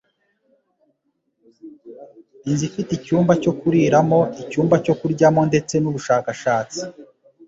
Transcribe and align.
Inzu 2.49 2.63
ifite 2.69 2.91
icyumba 2.95 3.33
cyo 3.43 3.51
kuriramo, 3.59 4.19
icyumba 4.41 4.75
cyo 4.85 4.93
kuryamo 4.99 5.41
ndetse 5.49 5.73
n’ubushakashatsi 5.79 6.81